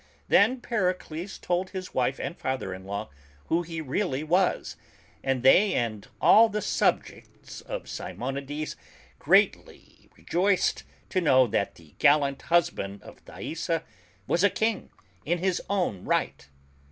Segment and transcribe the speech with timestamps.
[0.29, 3.11] Then Pericles told his wife and father in law
[3.49, 4.75] who he really^was,
[5.23, 8.75] and they and all the subjects of Simonides
[9.19, 13.83] greatly rejoiced to know that the gallant hus band of Thaisa
[14.25, 14.89] was a King
[15.23, 16.49] in his own right.